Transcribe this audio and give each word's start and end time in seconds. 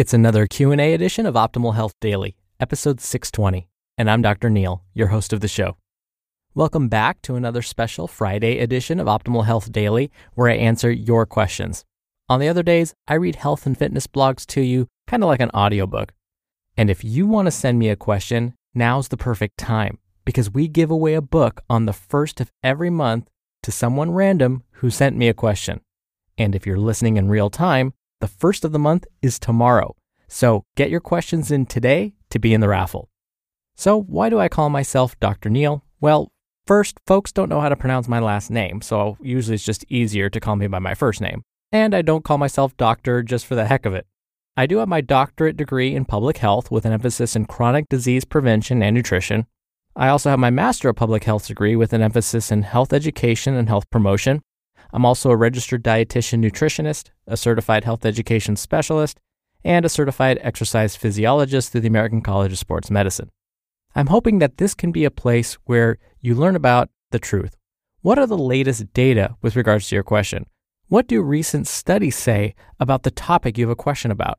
It's 0.00 0.14
another 0.14 0.46
Q&A 0.46 0.94
edition 0.94 1.26
of 1.26 1.34
Optimal 1.34 1.74
Health 1.74 1.92
Daily, 2.00 2.34
episode 2.58 3.02
620, 3.02 3.68
and 3.98 4.10
I'm 4.10 4.22
Dr. 4.22 4.48
Neal, 4.48 4.82
your 4.94 5.08
host 5.08 5.34
of 5.34 5.42
the 5.42 5.46
show. 5.46 5.76
Welcome 6.54 6.88
back 6.88 7.20
to 7.20 7.34
another 7.34 7.60
special 7.60 8.08
Friday 8.08 8.60
edition 8.60 8.98
of 8.98 9.06
Optimal 9.06 9.44
Health 9.44 9.70
Daily 9.70 10.10
where 10.32 10.48
I 10.48 10.54
answer 10.54 10.90
your 10.90 11.26
questions. 11.26 11.84
On 12.30 12.40
the 12.40 12.48
other 12.48 12.62
days, 12.62 12.94
I 13.08 13.12
read 13.16 13.36
health 13.36 13.66
and 13.66 13.76
fitness 13.76 14.06
blogs 14.06 14.46
to 14.46 14.62
you, 14.62 14.88
kind 15.06 15.22
of 15.22 15.26
like 15.26 15.42
an 15.42 15.50
audiobook. 15.50 16.14
And 16.78 16.88
if 16.88 17.04
you 17.04 17.26
want 17.26 17.48
to 17.48 17.52
send 17.52 17.78
me 17.78 17.90
a 17.90 17.94
question, 17.94 18.54
now's 18.74 19.08
the 19.08 19.18
perfect 19.18 19.58
time 19.58 19.98
because 20.24 20.50
we 20.50 20.66
give 20.66 20.90
away 20.90 21.12
a 21.12 21.20
book 21.20 21.60
on 21.68 21.84
the 21.84 21.92
first 21.92 22.40
of 22.40 22.50
every 22.64 22.88
month 22.88 23.28
to 23.64 23.70
someone 23.70 24.12
random 24.12 24.62
who 24.70 24.88
sent 24.88 25.18
me 25.18 25.28
a 25.28 25.34
question. 25.34 25.82
And 26.38 26.54
if 26.54 26.66
you're 26.66 26.78
listening 26.78 27.18
in 27.18 27.28
real 27.28 27.50
time, 27.50 27.92
the 28.20 28.28
first 28.28 28.64
of 28.64 28.72
the 28.72 28.78
month 28.78 29.06
is 29.22 29.38
tomorrow. 29.38 29.96
So 30.28 30.64
get 30.76 30.90
your 30.90 31.00
questions 31.00 31.50
in 31.50 31.66
today 31.66 32.14
to 32.30 32.38
be 32.38 32.54
in 32.54 32.60
the 32.60 32.68
raffle. 32.68 33.08
So, 33.76 34.02
why 34.02 34.28
do 34.28 34.38
I 34.38 34.48
call 34.48 34.68
myself 34.68 35.18
Dr. 35.20 35.48
Neal? 35.48 35.82
Well, 36.00 36.32
first, 36.66 36.98
folks 37.06 37.32
don't 37.32 37.48
know 37.48 37.62
how 37.62 37.70
to 37.70 37.76
pronounce 37.76 38.08
my 38.08 38.20
last 38.20 38.50
name, 38.50 38.82
so 38.82 39.16
usually 39.22 39.54
it's 39.54 39.64
just 39.64 39.86
easier 39.88 40.28
to 40.28 40.38
call 40.38 40.56
me 40.56 40.66
by 40.66 40.78
my 40.78 40.94
first 40.94 41.20
name. 41.22 41.42
And 41.72 41.94
I 41.94 42.02
don't 42.02 42.24
call 42.24 42.36
myself 42.36 42.76
doctor 42.76 43.22
just 43.22 43.46
for 43.46 43.54
the 43.54 43.64
heck 43.64 43.86
of 43.86 43.94
it. 43.94 44.06
I 44.56 44.66
do 44.66 44.78
have 44.78 44.88
my 44.88 45.00
doctorate 45.00 45.56
degree 45.56 45.94
in 45.94 46.04
public 46.04 46.36
health 46.36 46.70
with 46.70 46.84
an 46.84 46.92
emphasis 46.92 47.34
in 47.34 47.46
chronic 47.46 47.88
disease 47.88 48.26
prevention 48.26 48.82
and 48.82 48.94
nutrition. 48.94 49.46
I 49.96 50.08
also 50.08 50.28
have 50.28 50.38
my 50.38 50.50
Master 50.50 50.90
of 50.90 50.96
Public 50.96 51.24
Health 51.24 51.46
degree 51.46 51.74
with 51.74 51.92
an 51.92 52.02
emphasis 52.02 52.52
in 52.52 52.62
health 52.62 52.92
education 52.92 53.54
and 53.54 53.68
health 53.68 53.88
promotion. 53.90 54.42
I'm 54.92 55.04
also 55.04 55.30
a 55.30 55.36
registered 55.36 55.82
dietitian 55.82 56.44
nutritionist, 56.44 57.10
a 57.26 57.36
certified 57.36 57.84
health 57.84 58.04
education 58.04 58.56
specialist, 58.56 59.18
and 59.64 59.84
a 59.84 59.88
certified 59.90 60.38
exercise 60.42 60.96
physiologist 60.96 61.70
through 61.70 61.82
the 61.82 61.88
American 61.88 62.22
College 62.22 62.52
of 62.52 62.58
Sports 62.58 62.90
Medicine. 62.90 63.30
I'm 63.94 64.08
hoping 64.08 64.38
that 64.38 64.58
this 64.58 64.74
can 64.74 64.92
be 64.92 65.04
a 65.04 65.10
place 65.10 65.54
where 65.64 65.98
you 66.20 66.34
learn 66.34 66.56
about 66.56 66.90
the 67.10 67.18
truth. 67.18 67.56
What 68.02 68.18
are 68.18 68.26
the 68.26 68.38
latest 68.38 68.92
data 68.92 69.36
with 69.42 69.56
regards 69.56 69.88
to 69.88 69.94
your 69.94 70.04
question? 70.04 70.46
What 70.88 71.06
do 71.06 71.22
recent 71.22 71.66
studies 71.66 72.16
say 72.16 72.54
about 72.78 73.02
the 73.02 73.10
topic 73.10 73.58
you 73.58 73.64
have 73.64 73.72
a 73.72 73.76
question 73.76 74.10
about? 74.10 74.38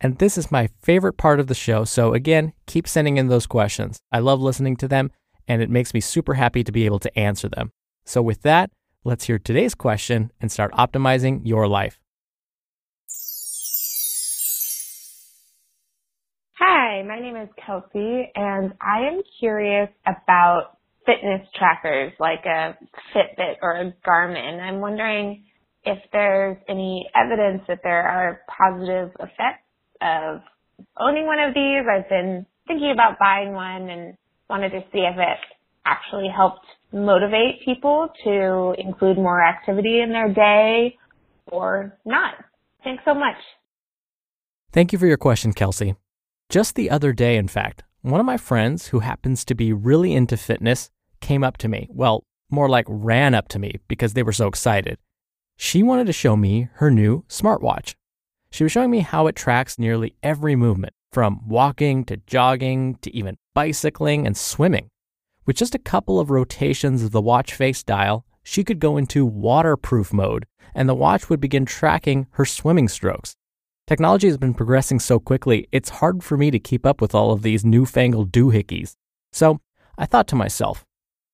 And 0.00 0.18
this 0.18 0.36
is 0.36 0.50
my 0.50 0.68
favorite 0.82 1.14
part 1.14 1.38
of 1.38 1.46
the 1.46 1.54
show. 1.54 1.84
So, 1.84 2.12
again, 2.12 2.52
keep 2.66 2.88
sending 2.88 3.18
in 3.18 3.28
those 3.28 3.46
questions. 3.46 3.98
I 4.10 4.18
love 4.18 4.40
listening 4.40 4.76
to 4.78 4.88
them, 4.88 5.10
and 5.46 5.62
it 5.62 5.70
makes 5.70 5.94
me 5.94 6.00
super 6.00 6.34
happy 6.34 6.64
to 6.64 6.72
be 6.72 6.86
able 6.86 6.98
to 7.00 7.18
answer 7.18 7.48
them. 7.48 7.70
So, 8.04 8.20
with 8.20 8.42
that, 8.42 8.70
Let's 9.04 9.24
hear 9.24 9.40
today's 9.40 9.74
question 9.74 10.30
and 10.40 10.52
start 10.52 10.70
optimizing 10.74 11.40
your 11.44 11.66
life. 11.66 11.98
Hi, 16.60 17.02
my 17.02 17.18
name 17.18 17.34
is 17.34 17.48
Kelsey, 17.66 18.30
and 18.36 18.74
I 18.80 19.08
am 19.08 19.22
curious 19.40 19.88
about 20.06 20.78
fitness 21.04 21.48
trackers 21.58 22.12
like 22.20 22.44
a 22.46 22.78
Fitbit 23.12 23.54
or 23.60 23.72
a 23.72 23.92
Garmin. 24.06 24.60
I'm 24.60 24.78
wondering 24.78 25.46
if 25.82 25.98
there's 26.12 26.58
any 26.68 27.10
evidence 27.16 27.62
that 27.66 27.80
there 27.82 28.06
are 28.08 28.42
positive 28.56 29.10
effects 29.18 29.66
of 30.00 30.42
owning 30.96 31.26
one 31.26 31.40
of 31.40 31.54
these. 31.54 31.82
I've 31.90 32.08
been 32.08 32.46
thinking 32.68 32.92
about 32.92 33.18
buying 33.18 33.52
one 33.52 33.90
and 33.90 34.16
wanted 34.48 34.70
to 34.70 34.80
see 34.92 35.00
if 35.00 35.18
it 35.18 35.38
actually 35.84 36.28
helped 36.32 36.66
motivate 36.92 37.64
people 37.64 38.08
to 38.24 38.74
include 38.78 39.16
more 39.16 39.42
activity 39.42 40.00
in 40.00 40.12
their 40.12 40.32
day 40.32 40.98
or 41.46 41.98
not. 42.04 42.34
Thanks 42.84 43.02
so 43.04 43.14
much. 43.14 43.36
Thank 44.72 44.92
you 44.92 44.98
for 44.98 45.06
your 45.06 45.16
question, 45.16 45.52
Kelsey. 45.52 45.94
Just 46.48 46.74
the 46.74 46.90
other 46.90 47.12
day, 47.12 47.36
in 47.36 47.48
fact, 47.48 47.84
one 48.02 48.20
of 48.20 48.26
my 48.26 48.36
friends 48.36 48.88
who 48.88 49.00
happens 49.00 49.44
to 49.44 49.54
be 49.54 49.72
really 49.72 50.14
into 50.14 50.36
fitness 50.36 50.90
came 51.20 51.44
up 51.44 51.56
to 51.58 51.68
me. 51.68 51.88
Well, 51.90 52.24
more 52.50 52.68
like 52.68 52.86
ran 52.88 53.34
up 53.34 53.48
to 53.48 53.58
me 53.58 53.76
because 53.88 54.14
they 54.14 54.22
were 54.22 54.32
so 54.32 54.48
excited. 54.48 54.98
She 55.56 55.82
wanted 55.82 56.06
to 56.06 56.12
show 56.12 56.36
me 56.36 56.68
her 56.74 56.90
new 56.90 57.24
smartwatch. 57.28 57.94
She 58.50 58.64
was 58.64 58.72
showing 58.72 58.90
me 58.90 59.00
how 59.00 59.26
it 59.28 59.36
tracks 59.36 59.78
nearly 59.78 60.14
every 60.22 60.56
movement, 60.56 60.92
from 61.12 61.46
walking 61.48 62.04
to 62.06 62.16
jogging 62.26 62.96
to 63.02 63.14
even 63.14 63.38
bicycling 63.54 64.26
and 64.26 64.36
swimming. 64.36 64.88
With 65.44 65.56
just 65.56 65.74
a 65.74 65.80
couple 65.80 66.20
of 66.20 66.30
rotations 66.30 67.02
of 67.02 67.10
the 67.10 67.20
watch 67.20 67.54
face 67.54 67.82
dial, 67.82 68.24
she 68.44 68.62
could 68.62 68.78
go 68.78 68.96
into 68.96 69.26
waterproof 69.26 70.12
mode, 70.12 70.46
and 70.74 70.88
the 70.88 70.94
watch 70.94 71.28
would 71.28 71.40
begin 71.40 71.66
tracking 71.66 72.28
her 72.32 72.44
swimming 72.44 72.88
strokes. 72.88 73.34
Technology 73.88 74.28
has 74.28 74.38
been 74.38 74.54
progressing 74.54 75.00
so 75.00 75.18
quickly, 75.18 75.68
it's 75.72 75.90
hard 75.90 76.22
for 76.22 76.36
me 76.36 76.52
to 76.52 76.60
keep 76.60 76.86
up 76.86 77.00
with 77.00 77.14
all 77.14 77.32
of 77.32 77.42
these 77.42 77.64
newfangled 77.64 78.30
doohickeys. 78.30 78.94
So 79.32 79.60
I 79.98 80.06
thought 80.06 80.28
to 80.28 80.36
myself, 80.36 80.84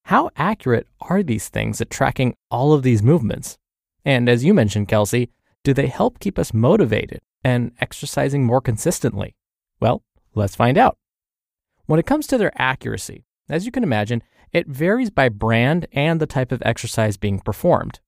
how 0.05 0.31
accurate 0.37 0.87
are 1.03 1.23
these 1.23 1.51
things 1.51 1.83
at 1.83 1.91
tracking 1.91 2.35
all 2.51 2.73
of 2.73 2.83
these 2.83 3.03
movements? 3.03 3.59
And 4.07 4.27
as 4.27 4.43
you 4.43 4.55
mentioned, 4.55 4.89
Kelsey, 4.89 5.29
do 5.65 5.75
they 5.75 5.89
help 5.89 6.19
keep 6.19 6.39
us 6.39 6.55
motivated 6.55 7.21
and 7.45 7.73
exercising 7.79 8.47
more 8.47 8.63
consistently? 8.63 9.37
Well, 9.81 10.03
let's 10.35 10.57
find 10.57 10.79
out. 10.79 10.97
When 11.85 12.01
it 12.01 12.07
comes 12.07 12.27
to 12.29 12.39
their 12.39 12.53
accuracy, 12.57 13.27
as 13.49 13.67
you 13.67 13.73
can 13.73 13.83
imagine, 13.83 14.23
it 14.53 14.67
varies 14.67 15.11
by 15.11 15.29
brand 15.29 15.87
and 15.93 16.21
the 16.21 16.27
type 16.27 16.53
of 16.53 16.63
exercise 16.65 17.17
being 17.17 17.41
performed. 17.41 18.01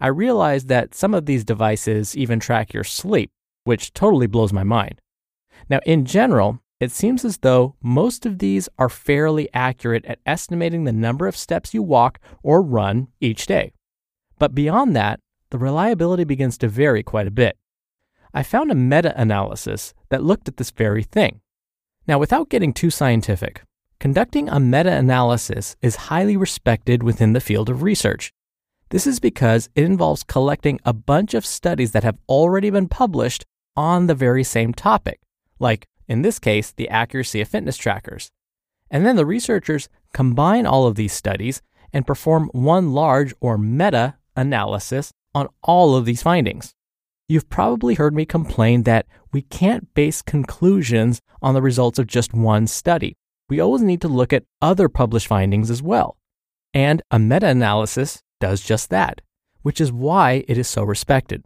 I 0.00 0.08
realized 0.08 0.68
that 0.68 0.94
some 0.94 1.14
of 1.14 1.26
these 1.26 1.44
devices 1.44 2.16
even 2.16 2.40
track 2.40 2.72
your 2.72 2.84
sleep, 2.84 3.30
which 3.64 3.92
totally 3.92 4.26
blows 4.26 4.52
my 4.52 4.64
mind. 4.64 5.00
Now, 5.68 5.80
in 5.86 6.04
general, 6.04 6.60
it 6.80 6.90
seems 6.90 7.24
as 7.24 7.38
though 7.38 7.76
most 7.80 8.26
of 8.26 8.40
these 8.40 8.68
are 8.78 8.88
fairly 8.88 9.48
accurate 9.54 10.04
at 10.04 10.18
estimating 10.26 10.82
the 10.82 10.92
number 10.92 11.28
of 11.28 11.36
steps 11.36 11.72
you 11.72 11.82
walk 11.82 12.18
or 12.42 12.60
run 12.60 13.08
each 13.20 13.46
day. 13.46 13.72
But 14.38 14.54
beyond 14.54 14.96
that, 14.96 15.20
the 15.50 15.58
reliability 15.58 16.24
begins 16.24 16.58
to 16.58 16.68
vary 16.68 17.04
quite 17.04 17.28
a 17.28 17.30
bit. 17.30 17.56
I 18.34 18.42
found 18.42 18.72
a 18.72 18.74
meta 18.74 19.12
analysis 19.20 19.94
that 20.08 20.24
looked 20.24 20.48
at 20.48 20.56
this 20.56 20.72
very 20.72 21.04
thing. 21.04 21.40
Now, 22.08 22.18
without 22.18 22.48
getting 22.48 22.72
too 22.72 22.90
scientific, 22.90 23.62
Conducting 24.02 24.48
a 24.48 24.58
meta 24.58 24.90
analysis 24.90 25.76
is 25.80 26.10
highly 26.10 26.36
respected 26.36 27.04
within 27.04 27.34
the 27.34 27.40
field 27.40 27.70
of 27.70 27.84
research. 27.84 28.32
This 28.88 29.06
is 29.06 29.20
because 29.20 29.70
it 29.76 29.84
involves 29.84 30.24
collecting 30.24 30.80
a 30.84 30.92
bunch 30.92 31.34
of 31.34 31.46
studies 31.46 31.92
that 31.92 32.02
have 32.02 32.18
already 32.28 32.68
been 32.68 32.88
published 32.88 33.44
on 33.76 34.08
the 34.08 34.16
very 34.16 34.42
same 34.42 34.74
topic, 34.74 35.20
like 35.60 35.86
in 36.08 36.22
this 36.22 36.40
case, 36.40 36.72
the 36.72 36.88
accuracy 36.88 37.40
of 37.40 37.46
fitness 37.46 37.76
trackers. 37.76 38.32
And 38.90 39.06
then 39.06 39.14
the 39.14 39.24
researchers 39.24 39.88
combine 40.12 40.66
all 40.66 40.88
of 40.88 40.96
these 40.96 41.12
studies 41.12 41.62
and 41.92 42.04
perform 42.04 42.50
one 42.52 42.90
large 42.90 43.32
or 43.40 43.56
meta 43.56 44.16
analysis 44.34 45.12
on 45.32 45.46
all 45.62 45.94
of 45.94 46.06
these 46.06 46.24
findings. 46.24 46.74
You've 47.28 47.48
probably 47.48 47.94
heard 47.94 48.16
me 48.16 48.24
complain 48.24 48.82
that 48.82 49.06
we 49.30 49.42
can't 49.42 49.94
base 49.94 50.22
conclusions 50.22 51.20
on 51.40 51.54
the 51.54 51.62
results 51.62 52.00
of 52.00 52.08
just 52.08 52.34
one 52.34 52.66
study 52.66 53.14
we 53.48 53.60
always 53.60 53.82
need 53.82 54.00
to 54.00 54.08
look 54.08 54.32
at 54.32 54.44
other 54.60 54.88
published 54.88 55.26
findings 55.26 55.70
as 55.70 55.82
well. 55.82 56.16
And 56.74 57.02
a 57.10 57.18
meta 57.18 57.48
analysis 57.48 58.22
does 58.40 58.62
just 58.62 58.90
that, 58.90 59.20
which 59.62 59.80
is 59.80 59.92
why 59.92 60.44
it 60.48 60.56
is 60.58 60.68
so 60.68 60.82
respected. 60.82 61.44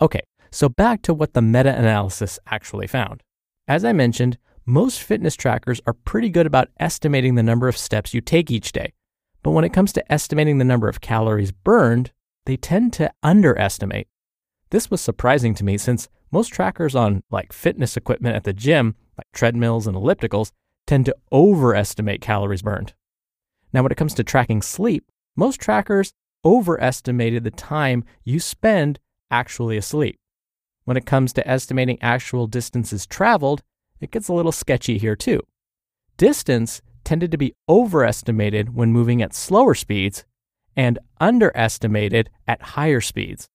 Okay, 0.00 0.22
so 0.50 0.68
back 0.68 1.02
to 1.02 1.14
what 1.14 1.34
the 1.34 1.42
meta 1.42 1.76
analysis 1.76 2.38
actually 2.46 2.86
found. 2.86 3.22
As 3.66 3.84
I 3.84 3.92
mentioned, 3.92 4.38
most 4.64 5.02
fitness 5.02 5.34
trackers 5.34 5.80
are 5.86 5.92
pretty 5.92 6.28
good 6.28 6.46
about 6.46 6.68
estimating 6.78 7.34
the 7.34 7.42
number 7.42 7.68
of 7.68 7.76
steps 7.76 8.14
you 8.14 8.20
take 8.20 8.50
each 8.50 8.72
day. 8.72 8.92
But 9.42 9.50
when 9.50 9.64
it 9.64 9.72
comes 9.72 9.92
to 9.94 10.12
estimating 10.12 10.58
the 10.58 10.64
number 10.64 10.88
of 10.88 11.00
calories 11.00 11.50
burned, 11.50 12.12
they 12.46 12.56
tend 12.56 12.92
to 12.94 13.12
underestimate. 13.22 14.08
This 14.70 14.90
was 14.90 15.00
surprising 15.00 15.54
to 15.54 15.64
me 15.64 15.78
since 15.78 16.08
most 16.30 16.48
trackers 16.48 16.94
on 16.94 17.22
like 17.30 17.52
fitness 17.52 17.96
equipment 17.96 18.36
at 18.36 18.44
the 18.44 18.52
gym, 18.52 18.94
like 19.18 19.26
treadmills 19.32 19.86
and 19.86 19.96
ellipticals, 19.96 20.52
tend 20.86 21.06
to 21.06 21.16
overestimate 21.30 22.20
calories 22.20 22.62
burned. 22.62 22.94
Now, 23.72 23.82
when 23.82 23.92
it 23.92 23.98
comes 23.98 24.14
to 24.14 24.24
tracking 24.24 24.62
sleep, 24.62 25.04
most 25.36 25.60
trackers 25.60 26.12
overestimated 26.44 27.44
the 27.44 27.50
time 27.50 28.04
you 28.24 28.40
spend 28.40 28.98
actually 29.30 29.76
asleep. 29.76 30.18
When 30.84 30.96
it 30.96 31.06
comes 31.06 31.32
to 31.34 31.48
estimating 31.48 31.98
actual 32.02 32.46
distances 32.46 33.06
traveled, 33.06 33.62
it 34.00 34.10
gets 34.10 34.28
a 34.28 34.34
little 34.34 34.52
sketchy 34.52 34.98
here 34.98 35.16
too. 35.16 35.40
Distance 36.16 36.82
tended 37.04 37.30
to 37.30 37.38
be 37.38 37.54
overestimated 37.68 38.74
when 38.74 38.92
moving 38.92 39.22
at 39.22 39.34
slower 39.34 39.74
speeds 39.74 40.24
and 40.76 40.98
underestimated 41.20 42.30
at 42.46 42.62
higher 42.62 43.00
speeds. 43.00 43.48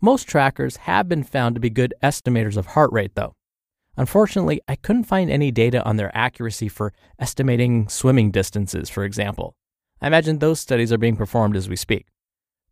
Most 0.00 0.28
trackers 0.28 0.76
have 0.78 1.08
been 1.08 1.24
found 1.24 1.54
to 1.56 1.60
be 1.60 1.70
good 1.70 1.94
estimators 2.02 2.56
of 2.56 2.66
heart 2.66 2.92
rate, 2.92 3.14
though. 3.14 3.34
Unfortunately, 3.98 4.60
I 4.68 4.76
couldn't 4.76 5.04
find 5.04 5.28
any 5.28 5.50
data 5.50 5.82
on 5.84 5.96
their 5.96 6.16
accuracy 6.16 6.68
for 6.68 6.92
estimating 7.18 7.88
swimming 7.88 8.30
distances, 8.30 8.88
for 8.88 9.02
example. 9.02 9.56
I 10.00 10.06
imagine 10.06 10.38
those 10.38 10.60
studies 10.60 10.92
are 10.92 10.98
being 10.98 11.16
performed 11.16 11.56
as 11.56 11.68
we 11.68 11.74
speak. 11.74 12.06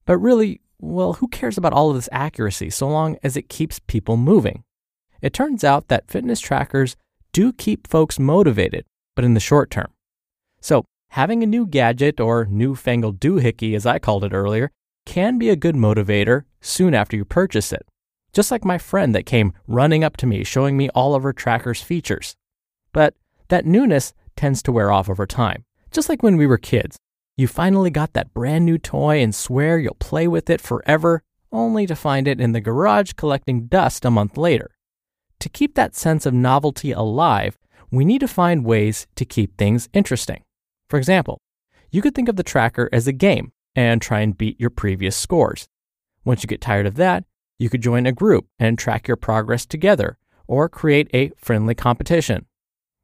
But 0.05 0.19
really, 0.19 0.61
well, 0.79 1.15
who 1.15 1.27
cares 1.27 1.59
about 1.59 1.73
all 1.73 1.91
of 1.91 1.97
this 1.97 2.09
accuracy 2.13 2.71
so 2.71 2.87
long 2.87 3.19
as 3.25 3.37
it 3.37 3.49
keeps 3.49 3.81
people 3.89 4.17
moving? 4.17 4.63
It 5.21 5.33
turns 5.33 5.65
out 5.65 5.89
that 5.89 6.09
fitness 6.09 6.39
trackers 6.39 6.95
do 7.33 7.53
keep 7.53 7.89
folks 7.89 8.21
motivated, 8.21 8.85
but 9.17 9.25
in 9.25 9.35
the 9.35 9.41
short 9.41 9.69
term. 9.69 9.89
So, 10.61 10.85
having 11.11 11.43
a 11.43 11.47
new 11.47 11.67
gadget 11.67 12.21
or 12.21 12.45
newfangled 12.45 13.19
doohickey, 13.19 13.75
as 13.75 13.85
I 13.85 13.99
called 13.99 14.23
it 14.23 14.33
earlier, 14.33 14.71
can 15.05 15.39
be 15.39 15.51
a 15.51 15.57
good 15.57 15.75
motivator 15.75 16.45
soon 16.61 16.95
after 16.95 17.17
you 17.17 17.25
purchase 17.25 17.73
it. 17.73 17.85
Just 18.33 18.51
like 18.51 18.65
my 18.65 18.79
friend 18.79 19.15
that 19.15 19.27
came 19.27 19.53
running 19.67 20.05
up 20.05 20.17
to 20.19 20.27
me 20.27 20.45
showing 20.45 20.77
me 20.77 20.89
all 20.91 21.15
of 21.15 21.23
her 21.23 21.33
tracker's 21.33 21.81
features. 21.81 22.37
But 22.93 23.15
that 23.49 23.67
newness 23.67 24.13
tends 24.37 24.63
to 24.63 24.73
wear 24.73 24.91
off 24.91 25.09
over 25.09 25.27
time. 25.27 25.65
Just 25.91 26.09
like 26.09 26.23
when 26.23 26.37
we 26.37 26.47
were 26.47 26.59
kids. 26.59 26.99
You 27.37 27.47
finally 27.47 27.91
got 27.91 28.15
that 28.15 28.33
brand 28.33 28.65
new 28.65 28.79
toy 28.79 29.23
and 29.23 29.35
swear 29.35 29.79
you'll 29.79 29.95
play 29.95 30.27
with 30.27 30.49
it 30.49 30.61
forever, 30.61 31.23
only 31.53 31.87
to 31.87 31.95
find 31.95 32.27
it 32.27 32.41
in 32.41 32.53
the 32.53 32.61
garage 32.61 33.13
collecting 33.13 33.67
dust 33.67 34.05
a 34.05 34.11
month 34.11 34.37
later. 34.37 34.71
To 35.41 35.49
keep 35.49 35.75
that 35.75 35.95
sense 35.95 36.25
of 36.25 36.33
novelty 36.33 36.93
alive, 36.93 37.59
we 37.91 38.05
need 38.05 38.21
to 38.21 38.29
find 38.29 38.65
ways 38.65 39.07
to 39.17 39.25
keep 39.25 39.57
things 39.57 39.89
interesting. 39.93 40.43
For 40.89 40.99
example, 40.99 41.39
you 41.91 42.03
could 42.03 42.15
think 42.15 42.29
of 42.29 42.37
the 42.37 42.43
tracker 42.43 42.89
as 42.93 43.07
a 43.07 43.13
game 43.13 43.53
and 43.75 44.01
try 44.01 44.21
and 44.21 44.37
beat 44.37 44.59
your 44.59 44.71
previous 44.71 45.17
scores. 45.17 45.69
Once 46.25 46.43
you 46.43 46.47
get 46.47 46.61
tired 46.61 46.87
of 46.87 46.97
that, 46.97 47.25
you 47.59 47.69
could 47.69 47.83
join 47.83 48.07
a 48.07 48.13
group 48.13 48.47
and 48.59 48.79
track 48.79 49.09
your 49.09 49.17
progress 49.17 49.67
together 49.67 50.19
or 50.47 50.69
create 50.69 51.11
a 51.13 51.31
friendly 51.37 51.75
competition. 51.75 52.47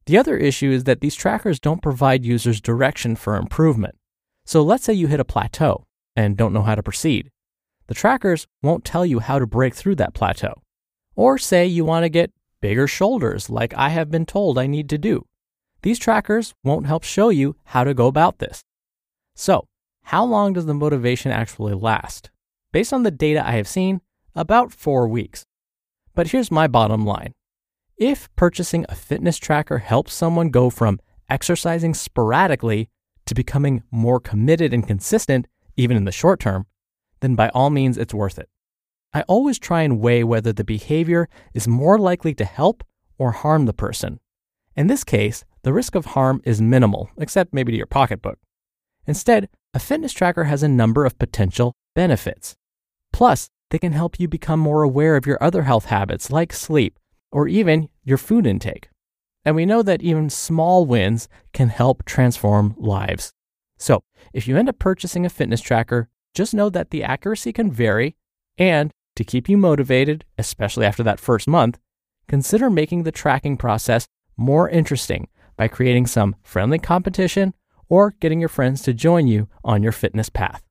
The 0.06 0.18
other 0.18 0.36
issue 0.36 0.70
is 0.70 0.84
that 0.84 1.00
these 1.00 1.14
trackers 1.14 1.60
don't 1.60 1.82
provide 1.82 2.24
users 2.24 2.60
direction 2.60 3.16
for 3.16 3.36
improvement. 3.36 3.96
So 4.44 4.62
let's 4.62 4.84
say 4.84 4.92
you 4.92 5.06
hit 5.06 5.20
a 5.20 5.24
plateau 5.24 5.86
and 6.16 6.36
don't 6.36 6.52
know 6.52 6.62
how 6.62 6.74
to 6.74 6.82
proceed. 6.82 7.30
The 7.86 7.94
trackers 7.94 8.46
won't 8.62 8.84
tell 8.84 9.06
you 9.06 9.20
how 9.20 9.38
to 9.38 9.46
break 9.46 9.74
through 9.74 9.96
that 9.96 10.14
plateau. 10.14 10.62
Or 11.14 11.38
say 11.38 11.66
you 11.66 11.84
want 11.84 12.04
to 12.04 12.08
get 12.08 12.32
bigger 12.60 12.86
shoulders, 12.86 13.50
like 13.50 13.74
I 13.74 13.90
have 13.90 14.10
been 14.10 14.26
told 14.26 14.58
I 14.58 14.66
need 14.66 14.88
to 14.90 14.98
do. 14.98 15.26
These 15.82 15.98
trackers 15.98 16.54
won't 16.62 16.86
help 16.86 17.04
show 17.04 17.28
you 17.28 17.56
how 17.64 17.84
to 17.84 17.94
go 17.94 18.06
about 18.06 18.38
this. 18.38 18.62
So, 19.34 19.66
how 20.04 20.24
long 20.24 20.52
does 20.52 20.66
the 20.66 20.74
motivation 20.74 21.32
actually 21.32 21.74
last? 21.74 22.30
Based 22.72 22.92
on 22.92 23.02
the 23.02 23.10
data 23.10 23.46
I 23.46 23.52
have 23.52 23.68
seen, 23.68 24.00
about 24.34 24.72
four 24.72 25.08
weeks. 25.08 25.44
But 26.14 26.28
here's 26.28 26.50
my 26.50 26.66
bottom 26.66 27.04
line 27.04 27.32
if 27.96 28.34
purchasing 28.36 28.84
a 28.88 28.94
fitness 28.94 29.38
tracker 29.38 29.78
helps 29.78 30.12
someone 30.12 30.50
go 30.50 30.70
from 30.70 30.98
exercising 31.28 31.94
sporadically 31.94 32.88
to 33.26 33.34
becoming 33.34 33.82
more 33.90 34.20
committed 34.20 34.74
and 34.74 34.86
consistent, 34.86 35.46
even 35.76 35.96
in 35.96 36.04
the 36.04 36.12
short 36.12 36.40
term, 36.40 36.66
then 37.20 37.34
by 37.34 37.48
all 37.50 37.70
means 37.70 37.96
it's 37.96 38.12
worth 38.12 38.38
it. 38.38 38.48
I 39.14 39.22
always 39.22 39.58
try 39.58 39.82
and 39.82 40.00
weigh 40.00 40.24
whether 40.24 40.52
the 40.52 40.64
behavior 40.64 41.28
is 41.54 41.68
more 41.68 41.98
likely 41.98 42.34
to 42.34 42.44
help 42.44 42.82
or 43.18 43.32
harm 43.32 43.66
the 43.66 43.72
person. 43.72 44.18
In 44.74 44.86
this 44.86 45.04
case, 45.04 45.44
the 45.62 45.72
risk 45.72 45.94
of 45.94 46.06
harm 46.06 46.40
is 46.44 46.60
minimal, 46.60 47.10
except 47.18 47.54
maybe 47.54 47.72
to 47.72 47.78
your 47.78 47.86
pocketbook. 47.86 48.38
Instead, 49.06 49.48
a 49.74 49.78
fitness 49.78 50.12
tracker 50.12 50.44
has 50.44 50.62
a 50.62 50.68
number 50.68 51.04
of 51.04 51.18
potential 51.18 51.74
benefits. 51.94 52.56
Plus, 53.12 53.48
they 53.72 53.78
can 53.78 53.92
help 53.92 54.20
you 54.20 54.28
become 54.28 54.60
more 54.60 54.82
aware 54.82 55.16
of 55.16 55.24
your 55.24 55.42
other 55.42 55.62
health 55.62 55.86
habits 55.86 56.30
like 56.30 56.52
sleep 56.52 56.98
or 57.30 57.48
even 57.48 57.88
your 58.04 58.18
food 58.18 58.46
intake. 58.46 58.90
And 59.46 59.56
we 59.56 59.64
know 59.64 59.82
that 59.82 60.02
even 60.02 60.28
small 60.28 60.84
wins 60.84 61.26
can 61.54 61.70
help 61.70 62.04
transform 62.04 62.74
lives. 62.76 63.32
So, 63.78 64.02
if 64.34 64.46
you 64.46 64.58
end 64.58 64.68
up 64.68 64.78
purchasing 64.78 65.24
a 65.24 65.30
fitness 65.30 65.62
tracker, 65.62 66.10
just 66.34 66.52
know 66.52 66.68
that 66.68 66.90
the 66.90 67.02
accuracy 67.02 67.50
can 67.50 67.72
vary 67.72 68.14
and 68.58 68.90
to 69.16 69.24
keep 69.24 69.48
you 69.48 69.56
motivated, 69.56 70.26
especially 70.36 70.84
after 70.84 71.02
that 71.04 71.18
first 71.18 71.48
month, 71.48 71.78
consider 72.28 72.68
making 72.68 73.04
the 73.04 73.10
tracking 73.10 73.56
process 73.56 74.06
more 74.36 74.68
interesting 74.68 75.28
by 75.56 75.66
creating 75.66 76.06
some 76.06 76.36
friendly 76.42 76.78
competition 76.78 77.54
or 77.88 78.14
getting 78.20 78.38
your 78.38 78.50
friends 78.50 78.82
to 78.82 78.92
join 78.92 79.26
you 79.26 79.48
on 79.64 79.82
your 79.82 79.92
fitness 79.92 80.28
path. 80.28 80.62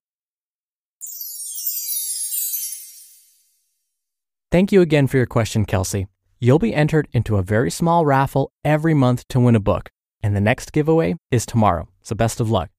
Thank 4.51 4.71
you 4.74 4.81
again 4.81 5.07
for 5.07 5.15
your 5.15 5.27
question, 5.27 5.63
Kelsey. 5.63 6.07
You'll 6.42 6.59
be 6.59 6.75
entered 6.75 7.07
into 7.13 7.38
a 7.38 7.42
very 7.42 7.71
small 7.71 8.06
raffle 8.06 8.51
every 8.65 8.94
month 8.94 9.25
to 9.30 9.39
win 9.39 9.56
a 9.56 9.62
book, 9.62 9.89
and 10.21 10.36
the 10.36 10.42
next 10.42 10.74
giveaway 10.74 11.15
is 11.31 11.45
tomorrow, 11.45 11.88
so 12.01 12.15
best 12.15 12.42
of 12.42 12.51
luck. 12.51 12.69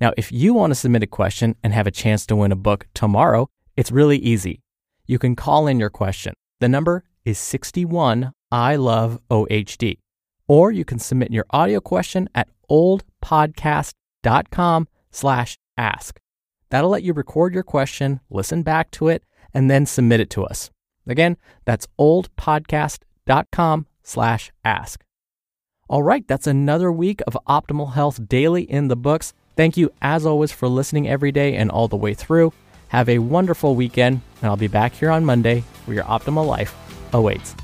Now, 0.00 0.12
if 0.16 0.30
you 0.30 0.54
want 0.54 0.70
to 0.70 0.76
submit 0.76 1.02
a 1.02 1.08
question 1.08 1.56
and 1.64 1.72
have 1.72 1.88
a 1.88 1.90
chance 1.90 2.24
to 2.26 2.36
win 2.36 2.52
a 2.52 2.56
book 2.56 2.86
tomorrow, 2.94 3.50
it's 3.76 3.90
really 3.90 4.18
easy. 4.18 4.62
You 5.04 5.18
can 5.18 5.34
call 5.34 5.66
in 5.66 5.80
your 5.80 5.90
question. 5.90 6.34
The 6.60 6.68
number 6.68 7.02
is 7.24 7.40
61 7.40 8.32
I 8.52 8.76
love 8.76 9.18
OHD. 9.32 9.98
Or 10.46 10.70
you 10.70 10.84
can 10.84 11.00
submit 11.00 11.32
your 11.32 11.46
audio 11.50 11.80
question 11.80 12.28
at 12.36 12.46
oldpodcast.com 12.70 14.88
slash 15.10 15.58
ask. 15.76 16.20
That'll 16.68 16.90
let 16.90 17.02
you 17.02 17.14
record 17.14 17.52
your 17.52 17.64
question, 17.64 18.20
listen 18.30 18.62
back 18.62 18.92
to 18.92 19.08
it, 19.08 19.24
and 19.52 19.68
then 19.68 19.86
submit 19.86 20.20
it 20.20 20.30
to 20.30 20.44
us. 20.44 20.70
Again, 21.06 21.36
that's 21.64 21.86
oldpodcast.com 21.98 23.86
slash 24.02 24.52
ask. 24.64 25.04
All 25.88 26.02
right, 26.02 26.26
that's 26.28 26.46
another 26.46 26.92
week 26.92 27.20
of 27.26 27.36
Optimal 27.48 27.94
Health 27.94 28.28
Daily 28.28 28.62
in 28.62 28.88
the 28.88 28.96
books. 28.96 29.32
Thank 29.56 29.76
you, 29.76 29.90
as 30.00 30.24
always, 30.24 30.52
for 30.52 30.68
listening 30.68 31.08
every 31.08 31.32
day 31.32 31.56
and 31.56 31.70
all 31.70 31.88
the 31.88 31.96
way 31.96 32.14
through. 32.14 32.52
Have 32.88 33.08
a 33.08 33.18
wonderful 33.18 33.74
weekend, 33.74 34.20
and 34.40 34.50
I'll 34.50 34.56
be 34.56 34.68
back 34.68 34.92
here 34.94 35.10
on 35.10 35.24
Monday 35.24 35.64
where 35.84 35.96
your 35.96 36.04
optimal 36.04 36.46
life 36.46 36.74
awaits. 37.12 37.54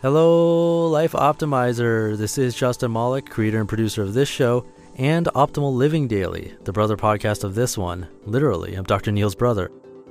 Hello, 0.00 0.86
Life 0.86 1.12
Optimizer. 1.12 2.16
This 2.16 2.38
is 2.38 2.54
Justin 2.54 2.92
Malik, 2.92 3.28
creator 3.28 3.58
and 3.58 3.68
producer 3.68 4.02
of 4.02 4.14
this 4.14 4.28
show 4.28 4.64
and 4.96 5.26
Optimal 5.34 5.74
Living 5.74 6.08
Daily, 6.08 6.54
the 6.64 6.72
brother 6.72 6.96
podcast 6.96 7.44
of 7.44 7.54
this 7.54 7.78
one. 7.78 8.06
Literally, 8.24 8.74
I'm 8.74 8.84
Dr. 8.84 9.12
Neal's 9.12 9.34
brother. 9.34 9.70